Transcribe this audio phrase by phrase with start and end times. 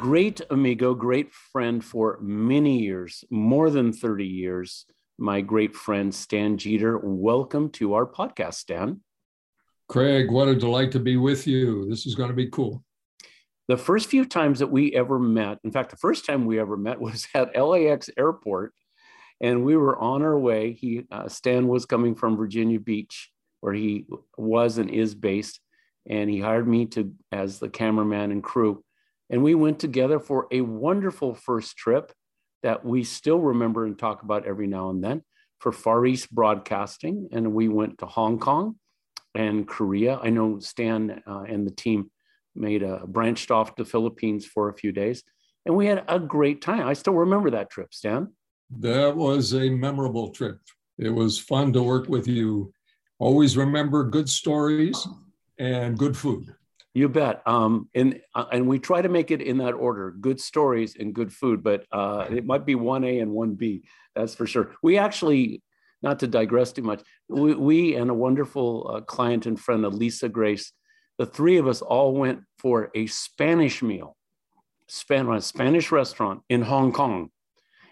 [0.00, 4.86] great amigo, great friend for many years, more than 30 years,
[5.18, 6.98] my great friend Stan Jeter.
[7.02, 9.02] Welcome to our podcast, Stan.
[9.90, 11.86] Craig, what a delight to be with you.
[11.90, 12.82] This is going to be cool.
[13.68, 16.78] The first few times that we ever met, in fact, the first time we ever
[16.78, 18.72] met was at LAX airport,
[19.38, 20.72] and we were on our way.
[20.72, 24.06] He, uh, Stan was coming from Virginia Beach, where he
[24.38, 25.60] was and is based,
[26.08, 28.82] and he hired me to as the cameraman and crew
[29.30, 32.12] and we went together for a wonderful first trip
[32.62, 35.22] that we still remember and talk about every now and then
[35.60, 37.28] for Far East Broadcasting.
[37.32, 38.76] And we went to Hong Kong
[39.34, 40.18] and Korea.
[40.20, 42.10] I know Stan uh, and the team
[42.54, 45.22] made a branched off to Philippines for a few days.
[45.64, 46.86] And we had a great time.
[46.86, 48.32] I still remember that trip, Stan.
[48.78, 50.58] That was a memorable trip.
[50.98, 52.72] It was fun to work with you.
[53.18, 55.06] Always remember good stories
[55.58, 56.54] and good food.
[56.92, 57.42] You bet.
[57.46, 61.14] Um, and uh, and we try to make it in that order: good stories and
[61.14, 61.62] good food.
[61.62, 63.84] But uh, it might be one A and one B.
[64.16, 64.72] That's for sure.
[64.82, 65.62] We actually,
[66.02, 70.28] not to digress too much, we, we and a wonderful uh, client and friend, Elisa
[70.28, 70.72] Grace,
[71.18, 74.16] the three of us all went for a Spanish meal,
[74.88, 77.30] span a Spanish restaurant in Hong Kong,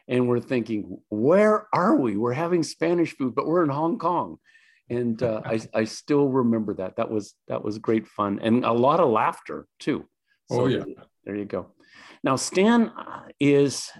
[0.09, 2.17] and we're thinking, where are we?
[2.17, 4.39] We're having Spanish food, but we're in Hong Kong
[4.91, 6.97] and uh, I, I still remember that.
[6.97, 10.07] That was that was great fun and a lot of laughter too.
[10.51, 10.85] Oh, so oh yeah,
[11.25, 11.73] there you go.
[12.25, 13.91] Now Stan uh, is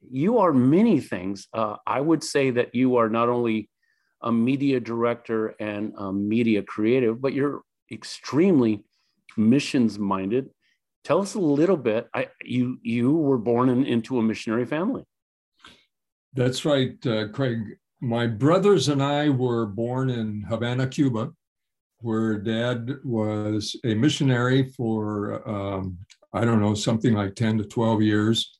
[0.00, 1.48] you are many things.
[1.52, 3.68] Uh, I would say that you are not only
[4.22, 7.62] a media director and a media creative, but you're
[7.92, 8.84] extremely
[9.36, 10.50] missions minded.
[11.04, 12.08] Tell us a little bit.
[12.14, 15.04] I, you you were born in, into a missionary family.
[16.34, 21.32] That's right, uh, Craig my brothers and I were born in Havana, Cuba,
[22.00, 25.98] where dad was a missionary for, um,
[26.32, 28.58] I don't know, something like 10 to 12 years.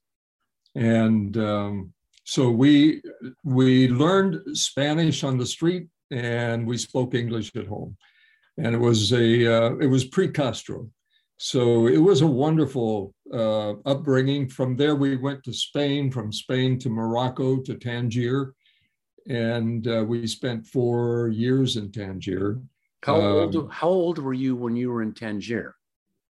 [0.74, 1.92] And um,
[2.24, 3.02] so we,
[3.44, 7.96] we learned Spanish on the street and we spoke English at home.
[8.58, 10.88] And it was a, uh, it was pre-Castro.
[11.38, 14.48] So it was a wonderful uh, upbringing.
[14.48, 18.54] From there, we went to Spain, from Spain to Morocco to Tangier
[19.28, 22.60] and uh, we spent four years in Tangier.
[23.02, 23.56] How old?
[23.56, 25.74] Um, how old were you when you were in Tangier?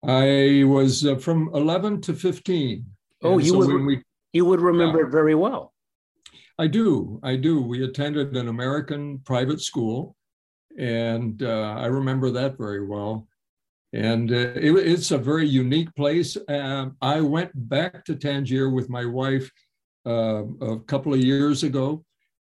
[0.05, 2.85] I was uh, from eleven to fifteen.
[3.23, 4.03] Oh, you so would we,
[4.33, 5.73] you would remember uh, it very well.
[6.57, 7.19] I do.
[7.23, 7.61] I do.
[7.61, 10.15] We attended an American private school,
[10.77, 13.27] and uh, I remember that very well.
[13.93, 16.37] And uh, it, it's a very unique place.
[16.49, 19.49] Um, I went back to Tangier with my wife
[20.05, 22.03] uh, a couple of years ago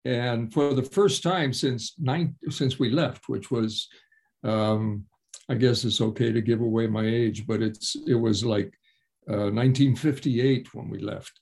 [0.09, 3.89] and for the first time since nine, since we left, which was,
[4.43, 5.05] um,
[5.51, 8.73] I guess it's okay to give away my age, but it's it was like
[9.29, 11.39] uh, 1958 when we left,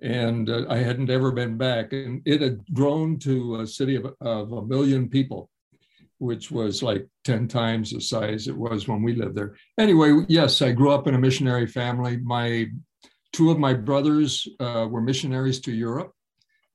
[0.00, 4.06] and uh, I hadn't ever been back, and it had grown to a city of,
[4.22, 5.50] of a million people,
[6.16, 9.54] which was like 10 times the size it was when we lived there.
[9.78, 12.16] Anyway, yes, I grew up in a missionary family.
[12.16, 12.68] My
[13.34, 16.14] two of my brothers uh, were missionaries to Europe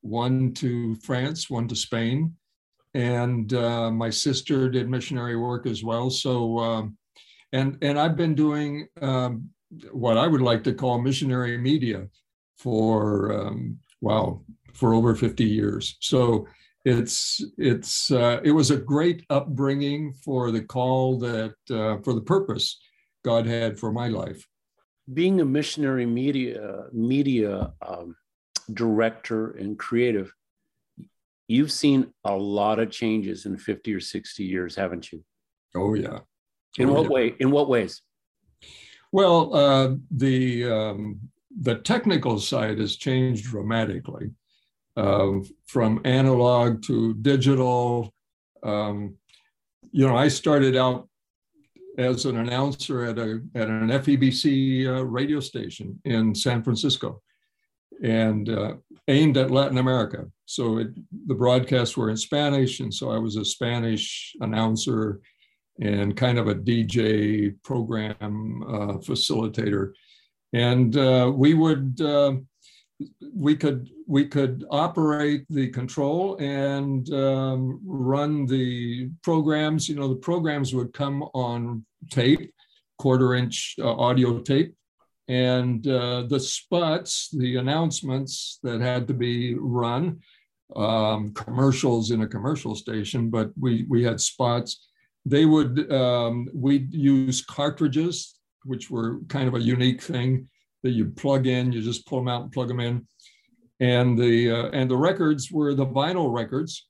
[0.03, 2.35] one to France, one to Spain.
[2.93, 6.09] And uh, my sister did missionary work as well.
[6.11, 6.97] So, um,
[7.51, 9.49] and, and I've been doing um,
[9.91, 12.07] what I would like to call missionary media
[12.57, 14.43] for, um, wow,
[14.73, 15.97] for over 50 years.
[16.01, 16.47] So
[16.85, 22.21] it's, it's, uh, it was a great upbringing for the call that, uh, for the
[22.21, 22.79] purpose
[23.23, 24.45] God had for my life.
[25.13, 28.15] Being a missionary media, media, um,
[28.73, 30.33] director and creative,
[31.47, 35.23] you've seen a lot of changes in 50 or 60 years, haven't you?
[35.75, 36.19] Oh, yeah.
[36.77, 37.09] In oh, what yeah.
[37.09, 37.35] way?
[37.39, 38.01] In what ways?
[39.11, 41.19] Well, uh, the um,
[41.61, 44.31] the technical side has changed dramatically,
[44.97, 45.33] uh,
[45.67, 48.11] from analog to digital.
[48.63, 49.15] Um,
[49.91, 51.07] you know, I started out
[51.97, 57.21] as an announcer at a at an FEBC uh, radio station in San Francisco,
[58.03, 58.73] and uh,
[59.07, 60.25] aimed at Latin America.
[60.45, 60.89] So it,
[61.27, 65.21] the broadcasts were in Spanish, and so I was a Spanish announcer
[65.79, 69.93] and kind of a DJ program uh, facilitator.
[70.53, 72.33] And uh, we would uh,
[73.35, 79.89] we could we could operate the control and um, run the programs.
[79.89, 82.53] You know, the programs would come on tape,
[82.99, 84.75] quarter inch uh, audio tape,
[85.27, 90.19] and uh, the spots, the announcements that had to be run,
[90.75, 94.87] um, commercials in a commercial station, but we we had spots.
[95.25, 98.35] They would um, we'd use cartridges,
[98.65, 100.49] which were kind of a unique thing
[100.83, 101.71] that you plug in.
[101.71, 103.07] You just pull them out and plug them in,
[103.79, 106.87] and the uh, and the records were the vinyl records,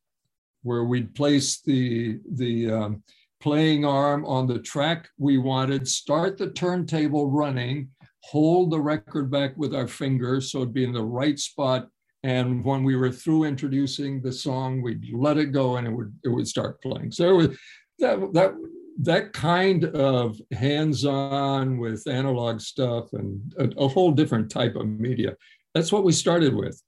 [0.63, 3.03] where we'd place the the um,
[3.41, 7.89] playing arm on the track we wanted, start the turntable running,
[8.23, 11.87] hold the record back with our fingers so it'd be in the right spot.
[12.23, 16.13] And when we were through introducing the song, we'd let it go and it would
[16.23, 17.11] it would start playing.
[17.11, 17.57] So it was
[17.99, 18.53] that that
[19.01, 25.35] that kind of hands-on with analog stuff and a, a, whole different type of media.
[25.73, 26.79] That's what we started with.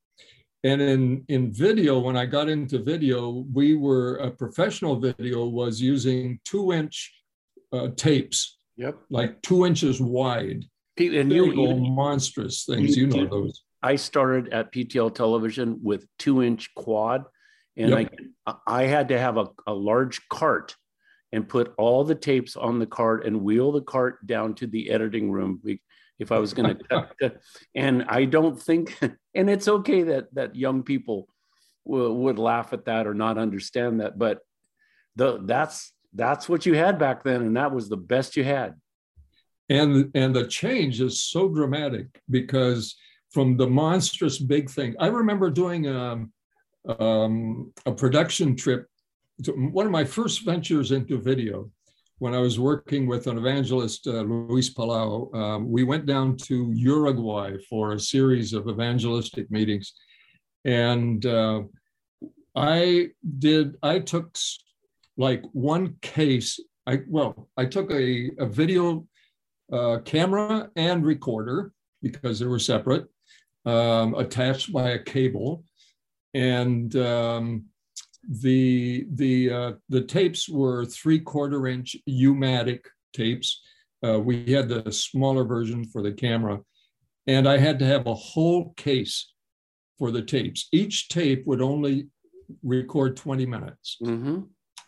[0.64, 5.82] And in, in video, when I got into video, we were a professional video was
[5.82, 7.12] using two inch
[7.74, 8.58] uh, tapes.
[8.78, 8.98] Yep.
[9.10, 10.66] Like two inches wide.
[10.98, 12.96] And you, you monstrous things.
[12.96, 13.64] You, know those.
[13.84, 17.26] I started at PTL television with two inch quad
[17.78, 18.14] and yep.
[18.46, 20.76] I, I had to have a, a large cart
[21.32, 24.90] and put all the tapes on the cart and wheel the cart down to the
[24.90, 25.62] editing room
[26.18, 27.08] if I was going to.
[27.20, 27.42] Cut
[27.74, 28.98] and I don't think,
[29.36, 31.28] and it's okay that that young people
[31.86, 34.40] w- would laugh at that or not understand that, but
[35.16, 38.76] the that's that's what you had back then, and that was the best you had.
[39.70, 42.96] And and the change is so dramatic because
[43.32, 46.32] from the monstrous big thing, I remember doing a, um,
[47.00, 48.88] um, a production trip
[49.58, 51.70] one of my first ventures into video
[52.20, 56.72] when I was working with an evangelist, uh, Luis Palau, um, we went down to
[56.74, 59.94] Uruguay for a series of evangelistic meetings.
[60.64, 61.64] And uh,
[62.56, 63.10] I
[63.40, 64.38] did, I took
[65.18, 66.58] like one case,
[66.88, 69.06] I well, I took a, a video
[69.72, 71.72] uh, camera and recorder
[72.02, 73.08] because they were separate,
[73.66, 75.64] um, attached by a cable.
[76.34, 77.66] And um,
[78.28, 83.62] the the uh, the tapes were three quarter inch U-matic tapes.
[84.06, 86.60] Uh, we had the smaller version for the camera,
[87.28, 89.32] and I had to have a whole case
[89.98, 90.68] for the tapes.
[90.72, 92.08] Each tape would only
[92.64, 93.98] record 20 minutes.
[94.04, 94.42] Mm-hmm.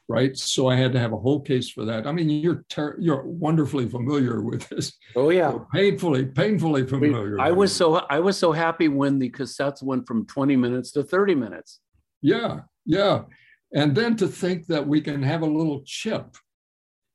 [0.10, 2.08] Right, so I had to have a whole case for that.
[2.08, 4.94] I mean, you're ter- you're wonderfully familiar with this.
[5.18, 7.40] Oh yeah, painfully, painfully familiar.
[7.42, 11.04] I was so I was so happy when the cassettes went from 20 minutes to
[11.04, 11.82] 30 minutes.
[12.22, 13.24] Yeah, yeah.
[13.74, 16.38] And then to think that we can have a little chip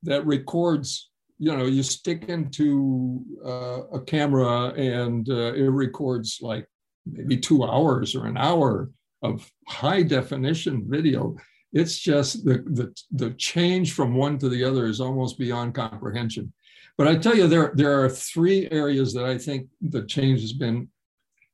[0.02, 6.66] that records, you know, you stick into uh, a camera and uh, it records like
[7.06, 8.90] maybe two hours or an hour
[9.22, 11.36] of high definition video.
[11.72, 16.52] It's just the, the, the change from one to the other is almost beyond comprehension.
[16.98, 20.52] But I tell you, there, there are three areas that I think the change has
[20.52, 20.88] been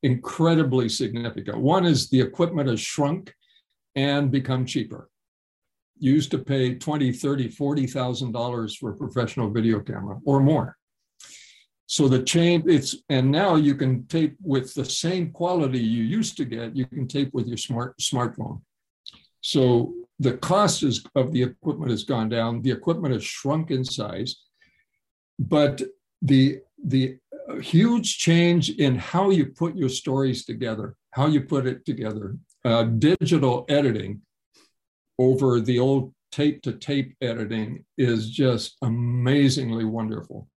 [0.02, 1.58] incredibly significant.
[1.58, 3.32] One is the equipment has shrunk
[3.94, 5.08] and become cheaper.
[5.98, 10.76] You used to pay 20, 30, 40,000 dollars for a professional video camera or more.
[11.86, 16.36] So the change it's and now you can tape with the same quality you used
[16.36, 18.60] to get, you can tape with your smart smartphone.
[19.40, 23.84] So the cost is, of the equipment has gone down, the equipment has shrunk in
[23.84, 24.44] size,
[25.38, 25.82] but
[26.22, 27.18] the the
[27.60, 32.84] huge change in how you put your stories together, how you put it together, uh,
[32.84, 34.20] digital editing
[35.18, 40.48] over the old tape to tape editing is just amazingly wonderful.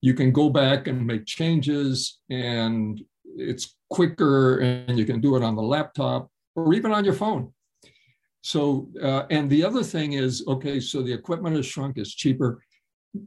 [0.00, 5.42] You can go back and make changes, and it's quicker, and you can do it
[5.42, 7.52] on the laptop or even on your phone.
[8.42, 12.62] So, uh, and the other thing is okay, so the equipment has shrunk, it's cheaper.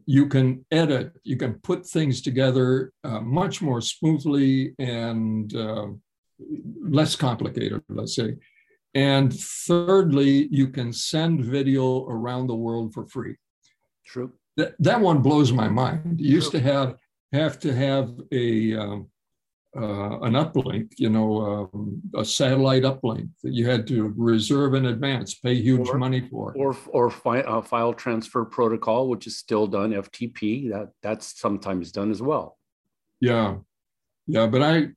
[0.05, 5.87] You can edit, you can put things together uh, much more smoothly and uh,
[6.81, 8.35] less complicated, let's say.
[8.93, 13.35] And thirdly, you can send video around the world for free.
[14.05, 14.33] True.
[14.57, 16.19] That, that one blows my mind.
[16.19, 16.95] You used to have
[17.33, 19.07] have to have a um,
[19.75, 24.87] uh, an uplink, you know, um, a satellite uplink that you had to reserve in
[24.87, 26.53] advance, pay huge or, money for.
[26.57, 30.69] Or or fi- uh, file transfer protocol, which is still done, FTP.
[30.71, 32.57] That that's sometimes done as well.
[33.21, 33.57] Yeah,
[34.27, 34.87] yeah, but I,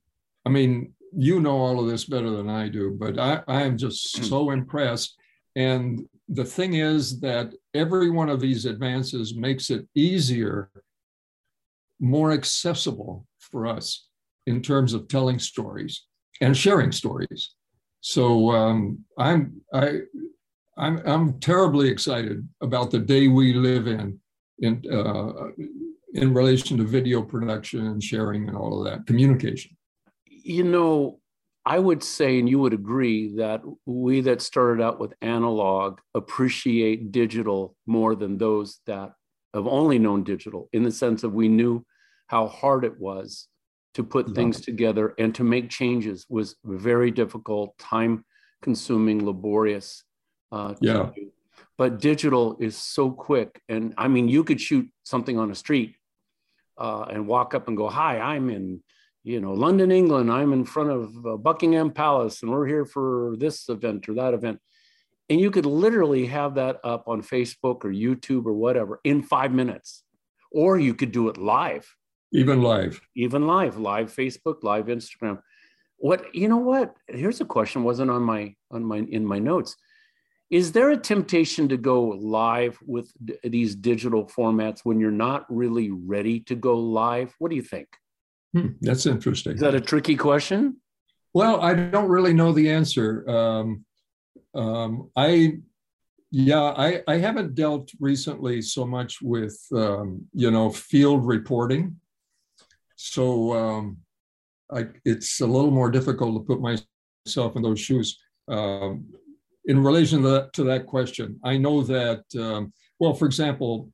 [0.45, 3.77] I mean, you know all of this better than I do, but I, I am
[3.77, 4.23] just hmm.
[4.23, 5.15] so impressed.
[5.55, 10.69] And the thing is that every one of these advances makes it easier,
[11.99, 14.07] more accessible for us.
[14.47, 16.03] In terms of telling stories
[16.41, 17.55] and sharing stories.
[18.01, 19.99] So um, I'm I
[20.77, 24.19] I'm I'm terribly excited about the day we live in
[24.59, 25.49] in uh,
[26.13, 29.75] in relation to video production and sharing and all of that communication.
[30.27, 31.19] You know,
[31.65, 37.11] I would say, and you would agree, that we that started out with analog appreciate
[37.11, 39.13] digital more than those that
[39.53, 41.83] have only known digital, in the sense of we knew
[42.27, 43.47] how hard it was
[43.95, 48.25] to put things together and to make changes was very difficult, time
[48.61, 50.03] consuming, laborious.
[50.51, 51.11] Uh, yeah.
[51.77, 53.61] But digital is so quick.
[53.69, 55.95] And I mean, you could shoot something on a street
[56.77, 58.83] uh, and walk up and go, Hi, I'm in,
[59.23, 60.29] you know, London, England.
[60.29, 64.33] I'm in front of uh, Buckingham Palace and we're here for this event or that
[64.33, 64.59] event.
[65.29, 69.53] And you could literally have that up on Facebook or YouTube or whatever in five
[69.53, 70.03] minutes.
[70.51, 71.87] Or you could do it live
[72.31, 73.01] even live.
[73.15, 75.39] Even live, live Facebook, live Instagram.
[75.97, 76.95] What you know what?
[77.07, 79.75] Here's a question wasn't on my on my in my notes.
[80.51, 85.45] Is there a temptation to go live with d- these digital formats when you're not
[85.49, 87.33] really ready to go live?
[87.39, 87.87] What do you think?
[88.53, 89.53] Hmm, that's interesting.
[89.53, 90.77] Is that a tricky question?
[91.33, 93.27] Well, I don't really know the answer.
[93.29, 93.85] Um,
[94.53, 95.57] um, I
[96.31, 101.99] yeah, I, I haven't dealt recently so much with um, you know field reporting.
[102.95, 103.97] So um,
[104.71, 108.19] I, it's a little more difficult to put myself in those shoes.
[108.47, 109.05] Um,
[109.65, 113.89] in relation to that, to that, question, I know that, um, well, for example,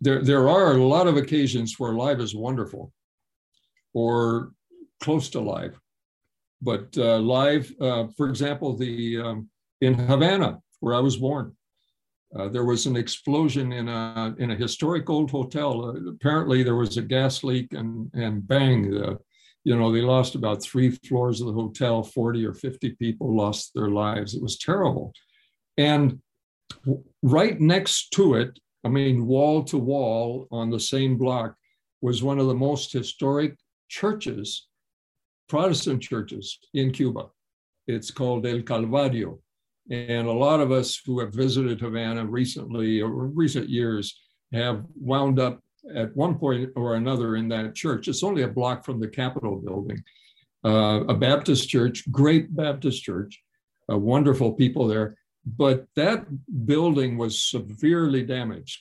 [0.00, 2.92] there, there are a lot of occasions where live is wonderful
[3.92, 4.52] or
[5.02, 5.78] close to live.
[6.62, 9.48] But uh, live, uh, for example, the um,
[9.80, 11.56] in Havana, where I was born,
[12.38, 15.84] uh, there was an explosion in a in a historic old hotel.
[15.84, 19.18] Uh, apparently, there was a gas leak, and and bang, the,
[19.64, 22.02] you know, they lost about three floors of the hotel.
[22.02, 24.34] Forty or fifty people lost their lives.
[24.34, 25.12] It was terrible,
[25.76, 26.20] and
[27.22, 31.56] right next to it, I mean, wall to wall on the same block,
[32.00, 33.56] was one of the most historic
[33.88, 34.68] churches,
[35.48, 37.26] Protestant churches in Cuba.
[37.88, 39.40] It's called El Calvario
[39.90, 44.20] and a lot of us who have visited Havana recently or recent years
[44.52, 45.60] have wound up
[45.94, 48.06] at one point or another in that church.
[48.06, 50.02] It's only a block from the Capitol building,
[50.64, 53.42] uh, a Baptist church, great Baptist church,
[53.90, 55.16] uh, wonderful people there.
[55.44, 56.26] But that
[56.66, 58.78] building was severely damaged.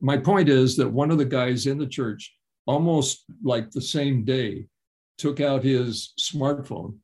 [0.00, 2.32] My point is that one of the guys in the church,
[2.66, 4.66] almost like the same day,
[5.18, 6.98] took out his smartphone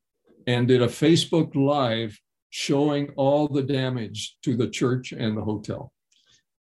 [0.47, 2.21] and did a Facebook Live
[2.53, 5.91] showing all the damage to the church and the hotel.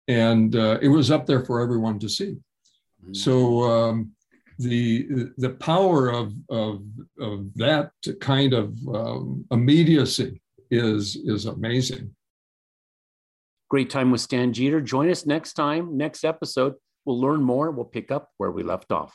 [0.09, 2.37] And uh, it was up there for everyone to see.
[3.03, 3.12] Mm-hmm.
[3.12, 4.12] So um,
[4.59, 6.83] the the power of, of,
[7.21, 12.14] of that kind of um, immediacy is, is amazing.
[13.69, 14.81] Great time with Stan Jeter.
[14.81, 16.75] Join us next time, next episode.
[17.05, 17.71] We'll learn more.
[17.71, 19.14] We'll pick up where we left off.